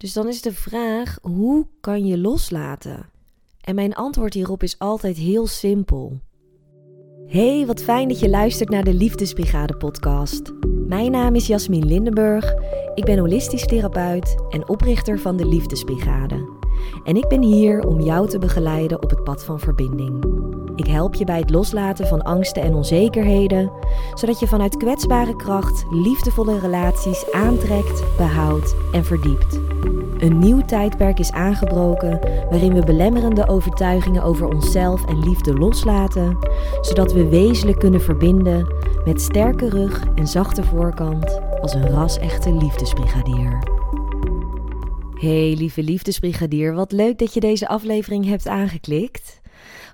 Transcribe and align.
Dus 0.00 0.12
dan 0.12 0.28
is 0.28 0.42
de 0.42 0.52
vraag: 0.52 1.18
hoe 1.22 1.66
kan 1.80 2.06
je 2.06 2.18
loslaten? 2.18 3.10
En 3.60 3.74
mijn 3.74 3.94
antwoord 3.94 4.34
hierop 4.34 4.62
is 4.62 4.78
altijd 4.78 5.16
heel 5.16 5.46
simpel. 5.46 6.20
Hey, 7.26 7.66
wat 7.66 7.82
fijn 7.82 8.08
dat 8.08 8.20
je 8.20 8.28
luistert 8.28 8.68
naar 8.68 8.84
de 8.84 8.94
Liefdesbrigade 8.94 9.76
podcast. 9.76 10.52
Mijn 10.86 11.10
naam 11.10 11.34
is 11.34 11.46
Jasmin 11.46 11.86
Lindenburg. 11.86 12.54
Ik 12.94 13.04
ben 13.04 13.18
holistisch 13.18 13.66
therapeut 13.66 14.36
en 14.48 14.68
oprichter 14.68 15.18
van 15.18 15.36
de 15.36 15.46
Liefdesbrigade. 15.46 16.48
En 17.04 17.16
ik 17.16 17.28
ben 17.28 17.42
hier 17.42 17.86
om 17.86 18.00
jou 18.00 18.28
te 18.28 18.38
begeleiden 18.38 19.02
op 19.02 19.10
het 19.10 19.24
pad 19.24 19.44
van 19.44 19.60
verbinding. 19.60 20.24
Ik 20.80 20.86
help 20.86 21.14
je 21.14 21.24
bij 21.24 21.38
het 21.38 21.50
loslaten 21.50 22.06
van 22.06 22.22
angsten 22.22 22.62
en 22.62 22.74
onzekerheden, 22.74 23.70
zodat 24.14 24.40
je 24.40 24.46
vanuit 24.46 24.76
kwetsbare 24.76 25.36
kracht 25.36 25.84
liefdevolle 25.90 26.58
relaties 26.58 27.32
aantrekt, 27.32 28.16
behoudt 28.16 28.74
en 28.92 29.04
verdiept. 29.04 29.60
Een 30.18 30.38
nieuw 30.38 30.64
tijdperk 30.64 31.18
is 31.18 31.32
aangebroken 31.32 32.20
waarin 32.50 32.74
we 32.74 32.84
belemmerende 32.84 33.48
overtuigingen 33.48 34.22
over 34.22 34.46
onszelf 34.46 35.06
en 35.06 35.18
liefde 35.18 35.54
loslaten, 35.54 36.38
zodat 36.80 37.12
we 37.12 37.28
wezenlijk 37.28 37.78
kunnen 37.78 38.00
verbinden 38.00 38.74
met 39.04 39.20
sterke 39.20 39.68
rug 39.68 40.04
en 40.14 40.26
zachte 40.26 40.64
voorkant 40.64 41.40
als 41.60 41.74
een 41.74 41.88
ras-echte 41.88 42.52
liefdesbrigadier. 42.52 43.58
Hey 45.14 45.54
lieve 45.56 45.82
liefdesbrigadier, 45.82 46.74
wat 46.74 46.92
leuk 46.92 47.18
dat 47.18 47.34
je 47.34 47.40
deze 47.40 47.68
aflevering 47.68 48.26
hebt 48.26 48.48
aangeklikt. 48.48 49.39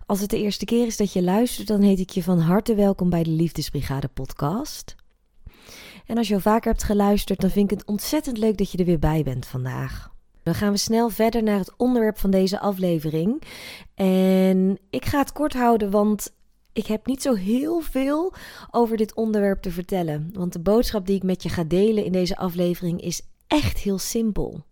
Als 0.06 0.20
het 0.20 0.30
de 0.30 0.38
eerste 0.38 0.64
keer 0.64 0.86
is 0.86 0.96
dat 0.96 1.12
je 1.12 1.22
luistert, 1.22 1.68
dan 1.68 1.80
heet 1.80 1.98
ik 1.98 2.10
je 2.10 2.22
van 2.22 2.38
harte 2.38 2.74
welkom 2.74 3.10
bij 3.10 3.22
de 3.22 3.30
Liefdesbrigade 3.30 4.08
podcast. 4.08 4.94
En 6.06 6.16
als 6.16 6.28
je 6.28 6.34
al 6.34 6.40
vaker 6.40 6.70
hebt 6.70 6.82
geluisterd, 6.82 7.40
dan 7.40 7.50
vind 7.50 7.70
ik 7.70 7.78
het 7.78 7.86
ontzettend 7.86 8.38
leuk 8.38 8.58
dat 8.58 8.70
je 8.70 8.78
er 8.78 8.84
weer 8.84 8.98
bij 8.98 9.22
bent 9.22 9.46
vandaag. 9.46 10.10
Dan 10.42 10.54
gaan 10.54 10.72
we 10.72 10.78
snel 10.78 11.08
verder 11.08 11.42
naar 11.42 11.58
het 11.58 11.76
onderwerp 11.76 12.18
van 12.18 12.30
deze 12.30 12.60
aflevering. 12.60 13.42
En 13.94 14.78
ik 14.90 15.04
ga 15.04 15.18
het 15.18 15.32
kort 15.32 15.52
houden, 15.52 15.90
want 15.90 16.32
ik 16.72 16.86
heb 16.86 17.06
niet 17.06 17.22
zo 17.22 17.34
heel 17.34 17.80
veel 17.80 18.32
over 18.70 18.96
dit 18.96 19.14
onderwerp 19.14 19.62
te 19.62 19.70
vertellen. 19.70 20.30
Want 20.32 20.52
de 20.52 20.60
boodschap 20.60 21.06
die 21.06 21.16
ik 21.16 21.22
met 21.22 21.42
je 21.42 21.48
ga 21.48 21.64
delen 21.64 22.04
in 22.04 22.12
deze 22.12 22.36
aflevering 22.36 23.00
is 23.00 23.22
echt 23.46 23.78
heel 23.78 23.98
simpel. 23.98 24.64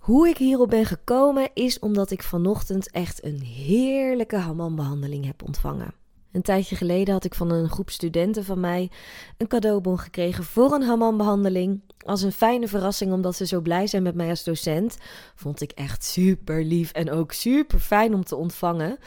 Hoe 0.00 0.28
ik 0.28 0.36
hierop 0.36 0.70
ben 0.70 0.84
gekomen 0.84 1.50
is 1.54 1.78
omdat 1.78 2.10
ik 2.10 2.22
vanochtend 2.22 2.90
echt 2.90 3.24
een 3.24 3.40
heerlijke 3.40 4.36
Haman-behandeling 4.36 5.24
heb 5.24 5.42
ontvangen. 5.42 5.94
Een 6.32 6.42
tijdje 6.42 6.76
geleden 6.76 7.14
had 7.14 7.24
ik 7.24 7.34
van 7.34 7.50
een 7.50 7.68
groep 7.68 7.90
studenten 7.90 8.44
van 8.44 8.60
mij 8.60 8.90
een 9.36 9.46
cadeaubon 9.46 9.98
gekregen 9.98 10.44
voor 10.44 10.72
een 10.72 10.82
Haman-behandeling. 10.82 11.80
Als 11.98 12.22
een 12.22 12.32
fijne 12.32 12.68
verrassing 12.68 13.12
omdat 13.12 13.36
ze 13.36 13.46
zo 13.46 13.60
blij 13.60 13.86
zijn 13.86 14.02
met 14.02 14.14
mij 14.14 14.28
als 14.28 14.44
docent. 14.44 14.96
Vond 15.34 15.60
ik 15.60 15.70
echt 15.70 16.04
super 16.04 16.64
lief 16.64 16.92
en 16.92 17.10
ook 17.10 17.32
super 17.32 17.78
fijn 17.78 18.14
om 18.14 18.24
te 18.24 18.36
ontvangen. 18.36 18.98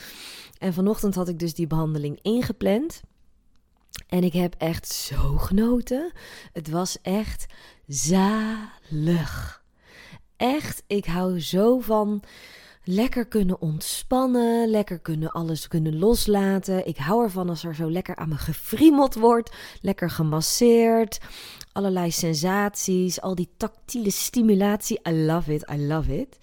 En 0.57 0.73
vanochtend 0.73 1.16
had 1.16 1.28
ik 1.28 1.39
dus 1.39 1.53
die 1.53 1.67
behandeling 1.67 2.19
ingepland. 2.22 3.02
En 4.07 4.23
ik 4.23 4.33
heb 4.33 4.55
echt 4.57 4.88
zo 4.88 5.38
genoten. 5.38 6.11
Het 6.52 6.69
was 6.69 7.02
echt 7.02 7.45
zalig 7.88 9.62
echt, 10.37 10.83
ik 10.87 11.05
hou 11.05 11.41
zo 11.41 11.79
van 11.79 12.23
lekker 12.83 13.25
kunnen 13.25 13.61
ontspannen, 13.61 14.69
lekker 14.69 14.99
kunnen 14.99 15.31
alles 15.31 15.67
kunnen 15.67 15.99
loslaten. 15.99 16.87
Ik 16.87 16.97
hou 16.97 17.23
ervan 17.23 17.49
als 17.49 17.63
er 17.63 17.75
zo 17.75 17.91
lekker 17.91 18.15
aan 18.15 18.29
me 18.29 18.35
gefriemeld 18.37 19.15
wordt, 19.15 19.55
lekker 19.81 20.09
gemasseerd, 20.09 21.19
allerlei 21.71 22.11
sensaties, 22.11 23.21
al 23.21 23.35
die 23.35 23.49
tactiele 23.57 24.11
stimulatie. 24.11 24.99
I 25.09 25.25
love 25.25 25.53
it, 25.53 25.69
I 25.71 25.87
love 25.87 26.19
it. 26.19 26.37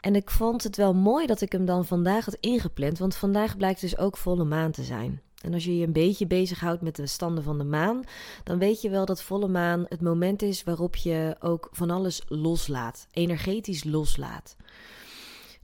En 0.00 0.14
ik 0.14 0.30
vond 0.30 0.62
het 0.62 0.76
wel 0.76 0.94
mooi 0.94 1.26
dat 1.26 1.40
ik 1.40 1.52
hem 1.52 1.64
dan 1.64 1.84
vandaag 1.84 2.24
had 2.24 2.36
ingepland, 2.40 2.98
want 2.98 3.16
vandaag 3.16 3.56
blijkt 3.56 3.80
dus 3.80 3.98
ook 3.98 4.16
volle 4.16 4.44
maan 4.44 4.70
te 4.70 4.82
zijn. 4.82 5.22
En 5.44 5.54
als 5.54 5.64
je 5.64 5.76
je 5.76 5.86
een 5.86 5.92
beetje 5.92 6.26
bezighoudt 6.26 6.82
met 6.82 6.96
de 6.96 7.06
standen 7.06 7.44
van 7.44 7.58
de 7.58 7.64
maan, 7.64 8.02
dan 8.44 8.58
weet 8.58 8.80
je 8.80 8.90
wel 8.90 9.04
dat 9.04 9.22
volle 9.22 9.48
maan 9.48 9.84
het 9.88 10.00
moment 10.00 10.42
is 10.42 10.62
waarop 10.62 10.96
je 10.96 11.36
ook 11.40 11.68
van 11.72 11.90
alles 11.90 12.22
loslaat, 12.28 13.06
energetisch 13.10 13.84
loslaat. 13.84 14.56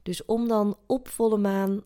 Dus 0.03 0.25
om 0.25 0.47
dan 0.47 0.77
op 0.85 1.07
volle 1.07 1.37
maan, 1.37 1.83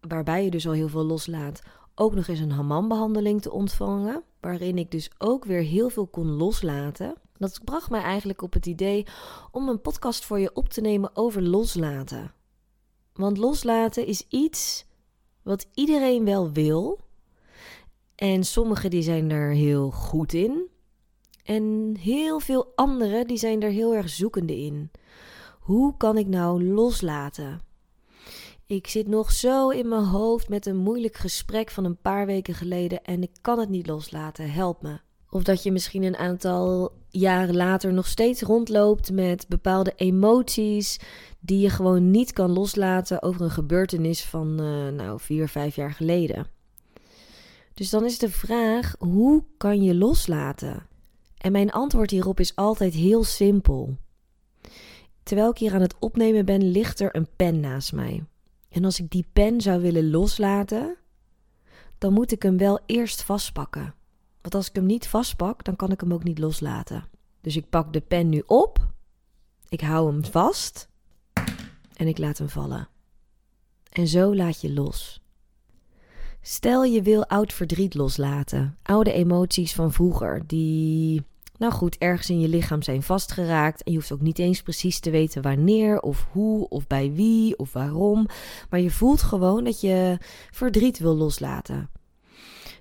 waarbij 0.00 0.44
je 0.44 0.50
dus 0.50 0.66
al 0.66 0.72
heel 0.72 0.88
veel 0.88 1.04
loslaat, 1.04 1.62
ook 1.94 2.14
nog 2.14 2.28
eens 2.28 2.38
een 2.38 2.52
Haman-behandeling 2.52 3.42
te 3.42 3.50
ontvangen, 3.50 4.22
waarin 4.40 4.78
ik 4.78 4.90
dus 4.90 5.10
ook 5.18 5.44
weer 5.44 5.62
heel 5.62 5.90
veel 5.90 6.06
kon 6.06 6.30
loslaten. 6.30 7.14
Dat 7.38 7.60
bracht 7.64 7.90
mij 7.90 8.02
eigenlijk 8.02 8.42
op 8.42 8.52
het 8.52 8.66
idee 8.66 9.06
om 9.50 9.68
een 9.68 9.80
podcast 9.80 10.24
voor 10.24 10.38
je 10.38 10.54
op 10.54 10.68
te 10.68 10.80
nemen 10.80 11.10
over 11.14 11.42
loslaten. 11.42 12.32
Want 13.12 13.36
loslaten 13.38 14.06
is 14.06 14.26
iets 14.28 14.84
wat 15.42 15.66
iedereen 15.74 16.24
wel 16.24 16.52
wil, 16.52 17.00
en 18.20 18.44
sommigen 18.44 18.90
die 18.90 19.02
zijn 19.02 19.30
er 19.30 19.50
heel 19.50 19.90
goed 19.90 20.32
in. 20.32 20.68
En 21.44 21.96
heel 22.00 22.40
veel 22.40 22.72
anderen 22.74 23.26
die 23.26 23.36
zijn 23.36 23.62
er 23.62 23.70
heel 23.70 23.94
erg 23.94 24.08
zoekende 24.08 24.56
in. 24.56 24.90
Hoe 25.60 25.96
kan 25.96 26.18
ik 26.18 26.26
nou 26.26 26.64
loslaten? 26.64 27.60
Ik 28.66 28.86
zit 28.86 29.08
nog 29.08 29.32
zo 29.32 29.68
in 29.68 29.88
mijn 29.88 30.04
hoofd 30.04 30.48
met 30.48 30.66
een 30.66 30.76
moeilijk 30.76 31.16
gesprek 31.16 31.70
van 31.70 31.84
een 31.84 32.00
paar 32.00 32.26
weken 32.26 32.54
geleden 32.54 33.04
en 33.04 33.22
ik 33.22 33.30
kan 33.40 33.58
het 33.58 33.68
niet 33.68 33.86
loslaten. 33.86 34.50
Help 34.50 34.82
me. 34.82 34.98
Of 35.30 35.42
dat 35.42 35.62
je 35.62 35.72
misschien 35.72 36.02
een 36.02 36.16
aantal 36.16 36.92
jaren 37.08 37.56
later 37.56 37.92
nog 37.92 38.06
steeds 38.06 38.42
rondloopt 38.42 39.12
met 39.12 39.48
bepaalde 39.48 39.92
emoties 39.96 41.00
die 41.38 41.60
je 41.60 41.70
gewoon 41.70 42.10
niet 42.10 42.32
kan 42.32 42.50
loslaten 42.50 43.22
over 43.22 43.40
een 43.40 43.50
gebeurtenis 43.50 44.24
van 44.24 44.62
uh, 44.62 44.88
nou 44.88 45.20
vier, 45.20 45.48
vijf 45.48 45.76
jaar 45.76 45.92
geleden. 45.92 46.58
Dus 47.74 47.90
dan 47.90 48.04
is 48.04 48.18
de 48.18 48.30
vraag: 48.30 48.94
hoe 48.98 49.44
kan 49.56 49.82
je 49.82 49.94
loslaten? 49.94 50.86
En 51.36 51.52
mijn 51.52 51.70
antwoord 51.70 52.10
hierop 52.10 52.40
is 52.40 52.56
altijd 52.56 52.94
heel 52.94 53.24
simpel. 53.24 53.96
Terwijl 55.22 55.50
ik 55.50 55.58
hier 55.58 55.74
aan 55.74 55.80
het 55.80 55.98
opnemen 55.98 56.44
ben, 56.44 56.70
ligt 56.70 57.00
er 57.00 57.16
een 57.16 57.28
pen 57.36 57.60
naast 57.60 57.92
mij. 57.92 58.24
En 58.68 58.84
als 58.84 58.98
ik 58.98 59.10
die 59.10 59.26
pen 59.32 59.60
zou 59.60 59.80
willen 59.80 60.10
loslaten, 60.10 60.96
dan 61.98 62.12
moet 62.12 62.32
ik 62.32 62.42
hem 62.42 62.56
wel 62.56 62.80
eerst 62.86 63.22
vastpakken. 63.22 63.94
Want 64.40 64.54
als 64.54 64.68
ik 64.68 64.74
hem 64.74 64.86
niet 64.86 65.06
vastpak, 65.06 65.64
dan 65.64 65.76
kan 65.76 65.90
ik 65.90 66.00
hem 66.00 66.12
ook 66.12 66.24
niet 66.24 66.38
loslaten. 66.38 67.08
Dus 67.40 67.56
ik 67.56 67.68
pak 67.68 67.92
de 67.92 68.00
pen 68.00 68.28
nu 68.28 68.42
op, 68.46 68.88
ik 69.68 69.80
hou 69.80 70.12
hem 70.12 70.24
vast 70.24 70.88
en 71.96 72.06
ik 72.06 72.18
laat 72.18 72.38
hem 72.38 72.48
vallen. 72.48 72.88
En 73.90 74.08
zo 74.08 74.34
laat 74.34 74.60
je 74.60 74.72
los. 74.72 75.20
Stel 76.42 76.84
je 76.84 77.02
wil 77.02 77.26
oud 77.26 77.52
verdriet 77.52 77.94
loslaten, 77.94 78.76
oude 78.82 79.12
emoties 79.12 79.74
van 79.74 79.92
vroeger, 79.92 80.42
die, 80.46 81.22
nou 81.58 81.72
goed, 81.72 81.98
ergens 81.98 82.30
in 82.30 82.40
je 82.40 82.48
lichaam 82.48 82.82
zijn 82.82 83.02
vastgeraakt. 83.02 83.82
En 83.82 83.92
je 83.92 83.98
hoeft 83.98 84.12
ook 84.12 84.20
niet 84.20 84.38
eens 84.38 84.62
precies 84.62 85.00
te 85.00 85.10
weten 85.10 85.42
wanneer 85.42 86.00
of 86.00 86.26
hoe 86.32 86.68
of 86.68 86.86
bij 86.86 87.12
wie 87.12 87.58
of 87.58 87.72
waarom. 87.72 88.26
Maar 88.70 88.80
je 88.80 88.90
voelt 88.90 89.22
gewoon 89.22 89.64
dat 89.64 89.80
je 89.80 90.18
verdriet 90.50 90.98
wil 90.98 91.16
loslaten. 91.16 91.90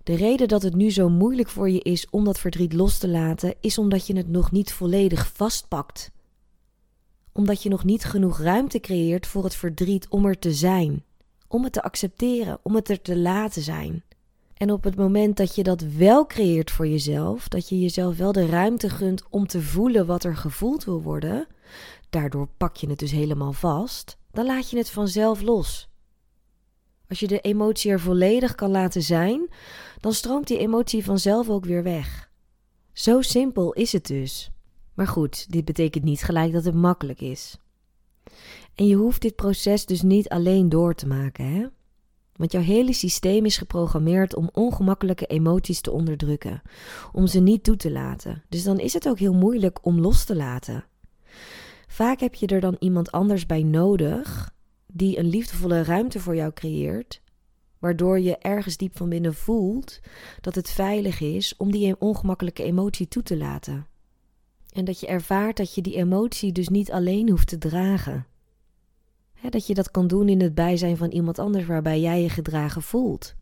De 0.03 0.15
reden 0.15 0.47
dat 0.47 0.61
het 0.61 0.75
nu 0.75 0.91
zo 0.91 1.09
moeilijk 1.09 1.49
voor 1.49 1.69
je 1.69 1.81
is 1.81 2.09
om 2.09 2.23
dat 2.23 2.39
verdriet 2.39 2.73
los 2.73 2.97
te 2.97 3.07
laten, 3.07 3.55
is 3.59 3.77
omdat 3.77 4.07
je 4.07 4.15
het 4.17 4.29
nog 4.29 4.51
niet 4.51 4.73
volledig 4.73 5.31
vastpakt. 5.33 6.11
Omdat 7.33 7.63
je 7.63 7.69
nog 7.69 7.83
niet 7.83 8.03
genoeg 8.03 8.39
ruimte 8.39 8.79
creëert 8.79 9.27
voor 9.27 9.43
het 9.43 9.55
verdriet 9.55 10.07
om 10.09 10.25
er 10.25 10.39
te 10.39 10.53
zijn 10.53 11.03
om 11.49 11.63
het 11.63 11.73
te 11.73 11.81
accepteren, 11.81 12.59
om 12.63 12.75
het 12.75 12.89
er 12.89 13.01
te 13.01 13.17
laten 13.17 13.61
zijn. 13.61 14.03
En 14.53 14.71
op 14.71 14.83
het 14.83 14.95
moment 14.95 15.37
dat 15.37 15.55
je 15.55 15.63
dat 15.63 15.81
wel 15.81 16.25
creëert 16.25 16.71
voor 16.71 16.87
jezelf, 16.87 17.47
dat 17.47 17.69
je 17.69 17.79
jezelf 17.79 18.17
wel 18.17 18.31
de 18.31 18.45
ruimte 18.45 18.89
gunt 18.89 19.23
om 19.29 19.47
te 19.47 19.61
voelen 19.61 20.05
wat 20.05 20.23
er 20.23 20.35
gevoeld 20.35 20.83
wil 20.83 21.01
worden, 21.01 21.47
daardoor 22.09 22.47
pak 22.57 22.75
je 22.75 22.89
het 22.89 22.99
dus 22.99 23.11
helemaal 23.11 23.53
vast, 23.53 24.17
dan 24.31 24.45
laat 24.45 24.69
je 24.69 24.77
het 24.77 24.89
vanzelf 24.89 25.41
los. 25.41 25.89
Als 27.09 27.19
je 27.19 27.27
de 27.27 27.39
emotie 27.39 27.91
er 27.91 27.99
volledig 27.99 28.55
kan 28.55 28.71
laten 28.71 29.01
zijn, 29.01 29.49
dan 29.99 30.13
stroomt 30.13 30.47
die 30.47 30.57
emotie 30.57 31.03
vanzelf 31.03 31.49
ook 31.49 31.65
weer 31.65 31.83
weg. 31.83 32.29
Zo 32.93 33.21
simpel 33.21 33.73
is 33.73 33.91
het 33.91 34.07
dus. 34.07 34.51
Maar 34.93 35.07
goed, 35.07 35.51
dit 35.51 35.65
betekent 35.65 36.03
niet 36.03 36.23
gelijk 36.23 36.53
dat 36.53 36.65
het 36.65 36.75
makkelijk 36.75 37.21
is. 37.21 37.57
En 38.79 38.87
je 38.87 38.95
hoeft 38.95 39.21
dit 39.21 39.35
proces 39.35 39.85
dus 39.85 40.01
niet 40.01 40.29
alleen 40.29 40.69
door 40.69 40.95
te 40.95 41.07
maken, 41.07 41.45
hè? 41.45 41.65
Want 42.35 42.51
jouw 42.51 42.61
hele 42.61 42.93
systeem 42.93 43.45
is 43.45 43.57
geprogrammeerd 43.57 44.35
om 44.35 44.49
ongemakkelijke 44.53 45.25
emoties 45.25 45.81
te 45.81 45.91
onderdrukken, 45.91 46.61
om 47.11 47.27
ze 47.27 47.39
niet 47.39 47.63
toe 47.63 47.75
te 47.75 47.91
laten. 47.91 48.43
Dus 48.49 48.63
dan 48.63 48.79
is 48.79 48.93
het 48.93 49.07
ook 49.07 49.19
heel 49.19 49.33
moeilijk 49.33 49.85
om 49.85 49.99
los 49.99 50.23
te 50.23 50.35
laten. 50.35 50.85
Vaak 51.87 52.19
heb 52.19 52.35
je 52.35 52.47
er 52.47 52.59
dan 52.59 52.75
iemand 52.79 53.11
anders 53.11 53.45
bij 53.45 53.63
nodig 53.63 54.53
die 54.87 55.17
een 55.17 55.29
liefdevolle 55.29 55.83
ruimte 55.83 56.19
voor 56.19 56.35
jou 56.35 56.53
creëert, 56.53 57.21
waardoor 57.79 58.19
je 58.19 58.37
ergens 58.37 58.77
diep 58.77 58.97
van 58.97 59.09
binnen 59.09 59.33
voelt 59.33 59.99
dat 60.41 60.55
het 60.55 60.69
veilig 60.69 61.19
is 61.19 61.53
om 61.57 61.71
die 61.71 61.99
ongemakkelijke 61.99 62.63
emotie 62.63 63.07
toe 63.07 63.23
te 63.23 63.37
laten. 63.37 63.87
En 64.71 64.85
dat 64.85 64.99
je 64.99 65.07
ervaart 65.07 65.57
dat 65.57 65.75
je 65.75 65.81
die 65.81 65.95
emotie 65.95 66.51
dus 66.51 66.67
niet 66.67 66.91
alleen 66.91 67.29
hoeft 67.29 67.47
te 67.47 67.57
dragen. 67.57 68.27
Dat 69.49 69.67
je 69.67 69.73
dat 69.73 69.91
kan 69.91 70.07
doen 70.07 70.29
in 70.29 70.41
het 70.41 70.55
bijzijn 70.55 70.97
van 70.97 71.09
iemand 71.09 71.39
anders 71.39 71.65
waarbij 71.65 71.99
jij 71.99 72.21
je 72.21 72.29
gedragen 72.29 72.81
voelt. 72.81 73.35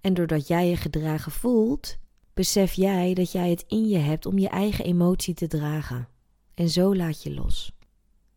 En 0.00 0.14
doordat 0.14 0.46
jij 0.46 0.68
je 0.68 0.76
gedragen 0.76 1.32
voelt, 1.32 1.98
besef 2.34 2.72
jij 2.72 3.14
dat 3.14 3.32
jij 3.32 3.50
het 3.50 3.64
in 3.68 3.88
je 3.88 3.98
hebt 3.98 4.26
om 4.26 4.38
je 4.38 4.48
eigen 4.48 4.84
emotie 4.84 5.34
te 5.34 5.46
dragen. 5.46 6.08
En 6.54 6.68
zo 6.68 6.96
laat 6.96 7.22
je 7.22 7.34
los. 7.34 7.72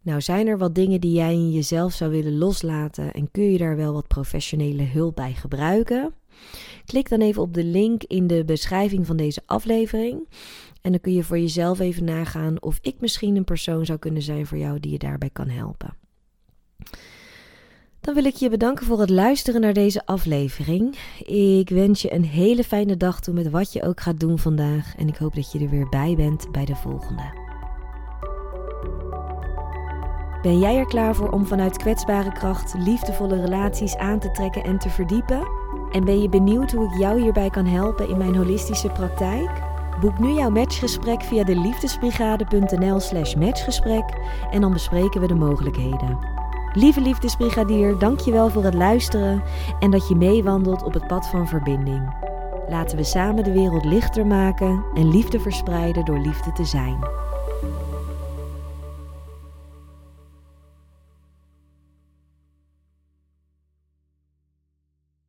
Nou, 0.02 0.22
zijn 0.22 0.48
er 0.48 0.58
wat 0.58 0.76
dingen 0.76 1.02
die 1.02 1.14
jij 1.14 1.34
in 1.34 1.52
jezelf 1.52 1.94
zou 1.94 2.12
willen 2.12 2.38
loslaten 2.38 3.14
en 3.14 3.32
kun 3.32 3.52
je 3.52 3.58
daar 3.58 3.76
wel 3.76 3.94
wat 3.94 4.08
professionele 4.08 4.84
hulp 4.84 5.16
bij 5.16 5.34
gebruiken? 5.34 6.14
Klik 6.86 7.10
dan 7.10 7.22
even 7.22 7.42
op 7.42 7.54
de 7.54 7.64
link 7.64 8.04
in 8.04 8.28
de 8.28 8.46
beschrijving 8.46 9.06
van 9.06 9.18
deze 9.18 9.42
aflevering. 9.46 10.28
En 10.82 10.92
dan 10.92 11.02
kun 11.02 11.14
je 11.14 11.24
voor 11.24 11.40
jezelf 11.40 11.80
even 11.80 12.04
nagaan 12.04 12.62
of 12.62 12.80
ik 12.82 12.96
misschien 13.00 13.36
een 13.36 13.44
persoon 13.44 13.86
zou 13.86 14.00
kunnen 14.00 14.22
zijn 14.22 14.46
voor 14.46 14.58
jou 14.58 14.80
die 14.80 14.92
je 14.92 14.98
daarbij 14.98 15.30
kan 15.30 15.50
helpen. 15.50 16.01
Dan 18.02 18.14
wil 18.14 18.26
ik 18.26 18.36
je 18.36 18.50
bedanken 18.50 18.86
voor 18.86 19.00
het 19.00 19.10
luisteren 19.10 19.62
naar 19.62 19.74
deze 19.74 20.06
aflevering. 20.06 20.96
Ik 21.26 21.70
wens 21.70 22.02
je 22.02 22.14
een 22.14 22.26
hele 22.26 22.64
fijne 22.64 22.98
dag 22.98 23.20
toe 23.20 23.34
met 23.34 23.50
wat 23.50 23.74
je 23.74 23.84
ook 23.84 24.00
gaat 24.02 24.20
doen 24.20 24.40
vandaag. 24.40 24.96
En 24.98 25.08
ik 25.08 25.18
hoop 25.18 25.36
dat 25.36 25.52
je 25.52 25.60
er 25.60 25.70
weer 25.70 25.90
bij 25.90 26.16
bent 26.16 26.52
bij 26.52 26.66
de 26.66 26.76
volgende. 26.76 27.50
Ben 30.42 30.60
jij 30.60 30.78
er 30.78 30.86
klaar 30.86 31.16
voor 31.16 31.30
om 31.30 31.46
vanuit 31.46 31.78
kwetsbare 31.78 32.32
kracht 32.32 32.74
liefdevolle 32.78 33.42
relaties 33.42 33.96
aan 33.98 34.20
te 34.20 34.32
trekken 34.32 34.64
en 34.64 34.78
te 34.78 34.90
verdiepen? 34.90 35.48
En 35.92 36.06
ben 36.06 36.22
je 36.22 36.30
benieuwd 36.30 36.72
hoe 36.72 36.86
ik 36.86 37.00
jou 37.00 37.22
hierbij 37.22 37.50
kan 37.50 37.66
helpen 37.66 38.10
in 38.10 38.18
mijn 38.18 38.36
holistische 38.36 38.90
praktijk? 38.90 39.50
Boek 40.00 40.20
nu 40.20 40.32
jouw 40.32 40.50
matchgesprek 40.50 41.22
via 41.22 41.44
de 41.44 41.56
liefdesbrigade.nl/slash 41.56 43.36
matchgesprek 43.36 44.06
en 44.52 44.62
dan 44.62 44.74
bespreken 44.74 45.22
we 45.22 45.28
de 45.28 45.36
mogelijkheden. 45.36 46.41
Lieve 46.74 47.02
liefdesbrigadier, 47.02 47.98
dankjewel 47.98 48.50
voor 48.50 48.64
het 48.64 48.74
luisteren 48.74 49.44
en 49.80 49.92
dat 49.92 50.08
je 50.08 50.16
meewandelt 50.16 50.84
op 50.84 50.94
het 50.94 51.08
pad 51.08 51.28
van 51.28 51.48
verbinding. 51.48 52.14
Laten 52.70 52.98
we 52.98 53.04
samen 53.04 53.44
de 53.44 53.52
wereld 53.52 53.86
lichter 53.86 54.26
maken 54.26 54.86
en 54.94 55.12
liefde 55.12 55.40
verspreiden 55.40 56.06
door 56.06 56.20
liefde 56.20 56.52
te 56.52 56.66
zijn. 56.66 57.00